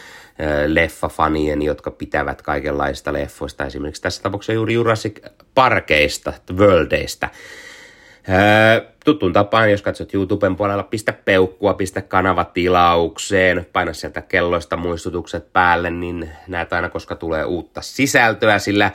leffafanien, 0.66 1.62
jotka 1.62 1.90
pitävät 1.90 2.42
kaikenlaista 2.42 3.12
leffoista, 3.12 3.66
esimerkiksi 3.66 4.02
tässä 4.02 4.22
tapauksessa 4.22 4.52
juuri 4.52 4.74
Jurassic 4.74 5.20
Parkeista, 5.54 6.32
Worldeista. 6.52 7.28
tuttuun 9.04 9.32
tapaan, 9.32 9.70
jos 9.70 9.82
katsot 9.82 10.14
YouTuben 10.14 10.56
puolella, 10.56 10.82
pistä 10.82 11.12
peukkua, 11.12 11.74
pistä 11.74 12.02
kanava 12.02 12.44
tilaukseen, 12.44 13.66
paina 13.72 13.92
sieltä 13.92 14.22
kelloista 14.22 14.76
muistutukset 14.76 15.52
päälle, 15.52 15.90
niin 15.90 16.30
näet 16.48 16.72
aina, 16.72 16.88
koska 16.88 17.14
tulee 17.14 17.44
uutta 17.44 17.82
sisältöä, 17.82 18.58
sillä 18.58 18.90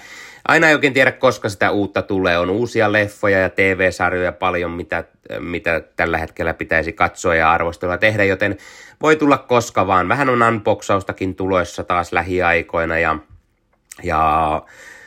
aina 0.50 0.68
ei 0.68 0.74
oikein 0.74 0.94
tiedä, 0.94 1.12
koska 1.12 1.50
sitä 1.50 1.72
uutta 1.72 2.02
tulee. 2.02 2.40
On 2.40 2.50
uusia 2.50 2.92
leffoja 2.92 3.40
ja 3.40 3.50
TV-sarjoja 3.50 4.32
paljon, 4.32 4.72
mitä, 4.72 5.04
mitä 5.40 5.82
tällä 5.96 6.18
hetkellä 6.18 6.54
pitäisi 6.54 6.94
katsoa 6.94 7.36
ja 7.36 7.52
arvostella 7.52 7.98
tehdä, 7.98 8.24
joten 8.24 8.58
voi 9.02 9.16
tulla 9.16 9.38
koska 9.38 9.88
vaan. 9.88 10.10
Vähän 10.10 10.30
on 10.30 10.44
unboxaustakin 10.44 11.36
tuloissa 11.36 11.84
taas 11.84 12.12
lähiaikoina 12.12 13.00
ja, 13.00 13.16
ja 14.04 14.62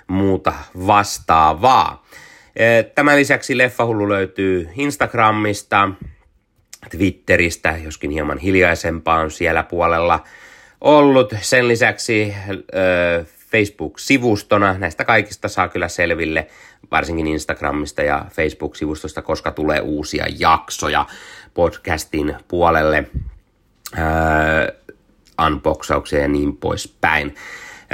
muuta 0.07 0.52
vastaavaa. 0.87 2.07
E, 2.57 2.83
tämän 2.83 3.16
lisäksi 3.16 3.59
Leffahullu 3.59 4.09
löytyy 4.09 4.68
Instagramista, 4.76 5.88
Twitteristä, 6.90 7.76
joskin 7.85 8.11
hieman 8.11 8.38
hiljaisempaa 8.38 9.20
on 9.20 9.31
siellä 9.31 9.62
puolella 9.62 10.24
ollut. 10.81 11.35
Sen 11.40 11.68
lisäksi 11.68 12.35
Facebook-sivustona. 13.53 14.79
Näistä 14.79 15.05
kaikista 15.05 15.49
saa 15.49 15.69
kyllä 15.69 15.88
selville, 15.88 16.47
varsinkin 16.91 17.27
Instagramista 17.27 18.03
ja 18.03 18.25
Facebook-sivustosta, 18.31 19.23
koska 19.23 19.51
tulee 19.51 19.81
uusia 19.81 20.27
jaksoja 20.38 21.07
podcastin 21.55 22.37
puolelle, 22.49 23.05
äh, 23.99 24.07
unboxauksia 25.47 26.21
ja 26.21 26.29
niin 26.29 26.57
poispäin. 26.57 27.35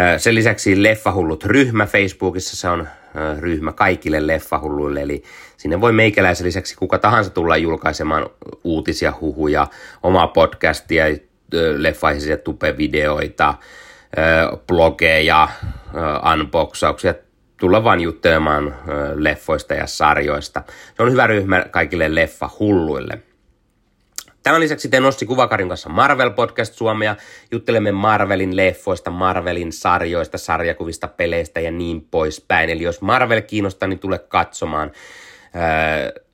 Äh, 0.00 0.20
sen 0.20 0.34
lisäksi 0.34 0.82
Leffahullut 0.82 1.44
ryhmä 1.44 1.86
Facebookissa, 1.86 2.56
se 2.56 2.68
on 2.68 2.80
äh, 2.80 3.38
ryhmä 3.38 3.72
kaikille 3.72 4.26
leffahulluille, 4.26 5.02
eli 5.02 5.22
sinne 5.56 5.80
voi 5.80 5.92
meikäläisen 5.92 6.46
lisäksi 6.46 6.76
kuka 6.76 6.98
tahansa 6.98 7.30
tulla 7.30 7.56
julkaisemaan 7.56 8.26
uutisia, 8.64 9.12
huhuja, 9.20 9.66
omaa 10.02 10.26
podcastia, 10.28 11.04
leffaisia 11.76 12.36
tupevideoita, 12.36 13.54
blogeja, 14.66 15.48
unboxauksia, 16.32 17.14
tulla 17.60 17.84
vaan 17.84 18.00
juttelemaan 18.00 18.76
leffoista 19.14 19.74
ja 19.74 19.86
sarjoista. 19.86 20.62
Se 20.96 21.02
on 21.02 21.12
hyvä 21.12 21.26
ryhmä 21.26 21.64
kaikille 21.70 22.14
leffa-hulluille. 22.14 23.18
Tämän 24.42 24.60
lisäksi 24.60 24.88
teen 24.88 25.04
Ossi 25.04 25.26
Kuvakarin 25.26 25.68
kanssa 25.68 25.88
Marvel 25.88 26.30
Podcast 26.30 26.74
Suomea. 26.74 27.16
Juttelemme 27.50 27.92
Marvelin 27.92 28.56
leffoista, 28.56 29.10
Marvelin 29.10 29.72
sarjoista, 29.72 30.38
sarjakuvista, 30.38 31.08
peleistä 31.08 31.60
ja 31.60 31.70
niin 31.70 32.06
poispäin. 32.10 32.70
Eli 32.70 32.82
jos 32.82 33.00
Marvel 33.00 33.40
kiinnostaa, 33.40 33.88
niin 33.88 33.98
tule 33.98 34.18
katsomaan 34.18 34.90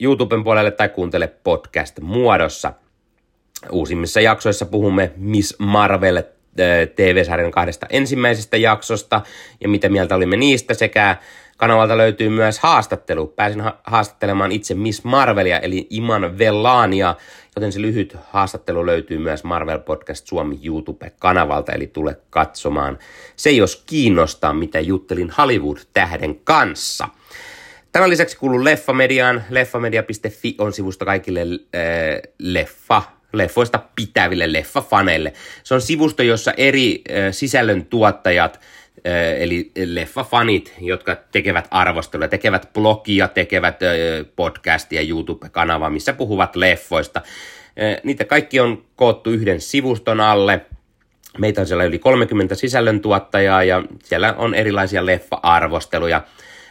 YouTuben 0.00 0.44
puolelle 0.44 0.70
tai 0.70 0.88
kuuntele 0.88 1.26
podcast 1.26 2.00
muodossa. 2.00 2.72
Uusimmissa 3.70 4.20
jaksoissa 4.20 4.66
puhumme 4.66 5.12
Miss 5.16 5.58
Marvel 5.58 6.22
TV-sarjan 6.96 7.50
kahdesta 7.50 7.86
ensimmäisestä 7.90 8.56
jaksosta 8.56 9.20
ja 9.60 9.68
mitä 9.68 9.88
mieltä 9.88 10.14
olimme 10.14 10.36
niistä 10.36 10.74
sekä 10.74 11.16
kanavalta 11.56 11.96
löytyy 11.96 12.28
myös 12.28 12.58
haastattelu. 12.58 13.26
Pääsin 13.26 13.60
ha- 13.60 13.78
haastattelemaan 13.84 14.52
itse 14.52 14.74
Miss 14.74 15.04
Marvelia 15.04 15.58
eli 15.58 15.86
Iman 15.90 16.38
Vellania, 16.38 17.14
joten 17.56 17.72
se 17.72 17.80
lyhyt 17.80 18.16
haastattelu 18.30 18.86
löytyy 18.86 19.18
myös 19.18 19.44
Marvel 19.44 19.78
Podcast 19.78 20.26
Suomi 20.26 20.60
YouTube-kanavalta, 20.64 21.72
eli 21.72 21.86
tule 21.86 22.16
katsomaan 22.30 22.98
se, 23.36 23.50
jos 23.50 23.82
kiinnostaa, 23.86 24.54
mitä 24.54 24.80
juttelin 24.80 25.32
Hollywood-tähden 25.38 26.40
kanssa. 26.44 27.08
Tämän 27.92 28.10
lisäksi 28.10 28.36
kuuluu 28.36 28.64
Leffamediaan. 28.64 29.44
Leffamedia.fi 29.50 30.54
on 30.58 30.72
sivusto 30.72 31.04
kaikille 31.04 31.40
äh, 31.40 32.32
leffa 32.38 33.02
leffoista 33.38 33.80
pitäville 33.96 34.52
leffafaneille. 34.52 35.32
Se 35.62 35.74
on 35.74 35.80
sivusto, 35.80 36.22
jossa 36.22 36.52
eri 36.56 37.02
sisällön 37.30 37.86
tuottajat, 37.86 38.60
eli 39.38 39.72
leffafanit, 39.86 40.74
jotka 40.80 41.16
tekevät 41.32 41.68
arvostelua, 41.70 42.28
tekevät 42.28 42.68
blogia, 42.72 43.28
tekevät 43.28 43.80
podcastia, 44.36 45.02
YouTube-kanavaa, 45.02 45.90
missä 45.90 46.12
puhuvat 46.12 46.56
leffoista. 46.56 47.22
Niitä 48.04 48.24
kaikki 48.24 48.60
on 48.60 48.84
koottu 48.96 49.30
yhden 49.30 49.60
sivuston 49.60 50.20
alle. 50.20 50.60
Meitä 51.38 51.60
on 51.60 51.66
siellä 51.66 51.84
yli 51.84 51.98
30 51.98 52.54
sisällöntuottajaa 52.54 53.64
ja 53.64 53.82
siellä 54.04 54.34
on 54.38 54.54
erilaisia 54.54 55.06
leffa-arvosteluja 55.06 56.22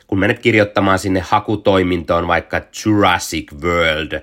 kun 0.08 0.20
menet 0.20 0.40
kirjoittamaan 0.40 1.00
sinne 1.00 1.20
hakutoimintoon 1.20 2.28
vaikka 2.28 2.62
Jurassic 2.86 3.54
World 3.62 4.22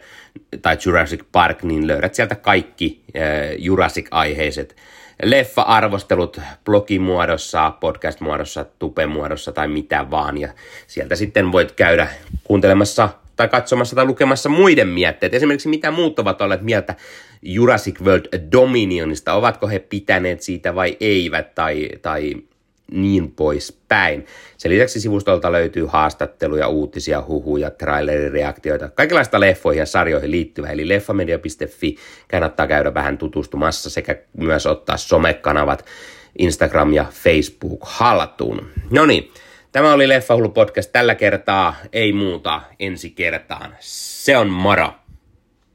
tai 0.62 0.76
Jurassic 0.86 1.24
Park, 1.32 1.62
niin 1.62 1.86
löydät 1.86 2.14
sieltä 2.14 2.34
kaikki 2.34 3.02
äh, 3.16 3.22
Jurassic-aiheiset 3.58 4.76
leffa-arvostelut 5.22 6.40
blogimuodossa, 6.64 7.70
podcast-muodossa, 7.70 8.64
tupe-muodossa 8.78 9.52
tai 9.52 9.68
mitä 9.68 10.10
vaan. 10.10 10.38
Ja 10.38 10.48
sieltä 10.86 11.16
sitten 11.16 11.52
voit 11.52 11.72
käydä 11.72 12.08
kuuntelemassa 12.44 13.08
tai 13.36 13.48
katsomassa 13.48 13.96
tai 13.96 14.04
lukemassa 14.04 14.48
muiden 14.48 14.88
mietteet. 14.88 15.34
Esimerkiksi 15.34 15.68
mitä 15.68 15.90
muut 15.90 16.18
ovat 16.18 16.40
olleet 16.40 16.62
mieltä 16.62 16.94
Jurassic 17.42 18.00
World 18.00 18.50
Dominionista, 18.52 19.34
ovatko 19.34 19.68
he 19.68 19.78
pitäneet 19.78 20.42
siitä 20.42 20.74
vai 20.74 20.96
eivät, 21.00 21.54
tai, 21.54 21.88
tai 22.02 22.34
niin 22.92 23.32
poispäin. 23.32 24.26
Sen 24.56 24.72
lisäksi 24.72 25.00
sivustolta 25.00 25.52
löytyy 25.52 25.86
haastatteluja, 25.86 26.68
uutisia, 26.68 27.22
huhuja, 27.28 27.70
trailerireaktioita, 27.70 28.88
kaikenlaista 28.88 29.40
leffoihin 29.40 29.80
ja 29.80 29.86
sarjoihin 29.86 30.30
liittyvää, 30.30 30.70
eli 30.70 30.88
leffamedia.fi 30.88 31.96
kannattaa 32.30 32.66
käydä 32.66 32.94
vähän 32.94 33.18
tutustumassa 33.18 33.90
sekä 33.90 34.16
myös 34.36 34.66
ottaa 34.66 34.96
somekanavat 34.96 35.84
Instagram 36.38 36.92
ja 36.92 37.04
Facebook 37.10 37.80
haltuun. 37.82 38.68
No 38.90 39.06
niin, 39.06 39.30
tämä 39.72 39.92
oli 39.92 40.08
Leffahullu 40.08 40.48
podcast 40.48 40.92
tällä 40.92 41.14
kertaa, 41.14 41.76
ei 41.92 42.12
muuta 42.12 42.60
ensi 42.78 43.10
kertaan. 43.10 43.76
Se 43.80 44.36
on 44.36 44.48
moro! 44.48 45.00